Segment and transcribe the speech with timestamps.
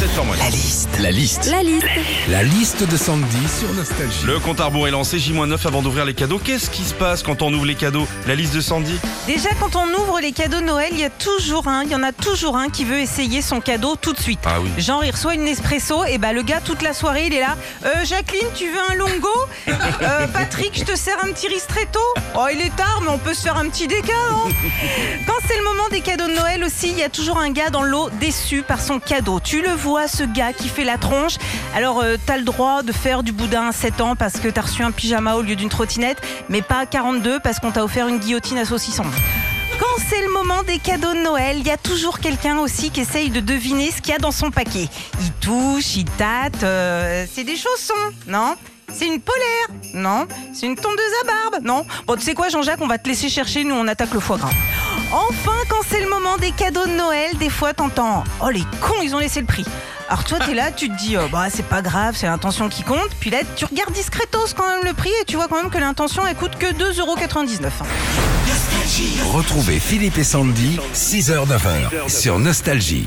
[0.00, 0.88] La liste.
[0.98, 1.50] La liste.
[1.50, 1.86] La liste.
[2.30, 4.24] La liste de Sandy sur Nostalgie.
[4.24, 6.40] Le compte à rebours est lancé, J-9 avant d'ouvrir les cadeaux.
[6.42, 8.98] Qu'est-ce qui se passe quand on ouvre les cadeaux La liste de Sandy?
[9.26, 11.94] Déjà, quand on ouvre les cadeaux de Noël, il y a toujours un, il y
[11.94, 14.40] en a toujours un qui veut essayer son cadeau tout de suite.
[14.46, 14.70] Ah oui.
[14.78, 17.58] Genre, il reçoit une espresso, et bah le gars, toute la soirée, il est là.
[17.84, 19.28] Euh, Jacqueline, tu veux un longo?
[19.68, 22.00] Euh, Patrick, je te sers un petit ristretto?
[22.34, 24.48] Oh, il est tard, mais on peut se faire un petit déca, hein
[25.26, 27.68] Quand c'est le moment des cadeaux de Noël aussi, il y a toujours un gars
[27.68, 29.40] dans l'eau déçu par son cadeau.
[29.40, 31.34] Tu le vois, ce gars qui fait la tronche.
[31.74, 34.62] Alors, euh, t'as le droit de faire du boudin à 7 ans parce que t'as
[34.62, 38.08] reçu un pyjama au lieu d'une trottinette, mais pas à 42 parce qu'on t'a offert
[38.08, 39.04] une guillotine à saucisson.
[39.78, 43.00] Quand c'est le moment des cadeaux de Noël, il y a toujours quelqu'un aussi qui
[43.00, 44.88] essaye de deviner ce qu'il y a dans son paquet.
[45.20, 46.62] Il touche, il tâte.
[46.62, 47.94] euh, c'est des chaussons,
[48.26, 48.54] non?
[48.92, 50.26] C'est une polaire Non?
[50.52, 51.86] C'est une tondeuse à barbe Non?
[52.06, 54.36] Bon, tu sais quoi, Jean-Jacques, on va te laisser chercher, nous on attaque le foie
[54.36, 54.50] gras.
[55.12, 55.79] Enfin, quand
[56.38, 59.64] des cadeaux de Noël, des fois t'entends Oh les cons, ils ont laissé le prix.
[60.08, 62.82] Alors toi, t'es là, tu te dis, oh, bah c'est pas grave, c'est l'intention qui
[62.82, 63.10] compte.
[63.20, 65.78] Puis là, tu regardes discretos quand même le prix et tu vois quand même que
[65.78, 67.70] l'intention, elle coûte que 2,99€.
[69.32, 73.06] Retrouvez Philippe et Sandy, 6h-9h, sur Nostalgie.